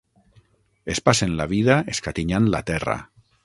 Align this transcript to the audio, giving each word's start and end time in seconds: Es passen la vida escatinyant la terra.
Es 0.93 1.01
passen 1.09 1.37
la 1.41 1.47
vida 1.53 1.77
escatinyant 1.95 2.49
la 2.57 2.67
terra. 2.73 3.01